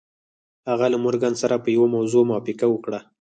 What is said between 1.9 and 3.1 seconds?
موضوع موافقه وکړه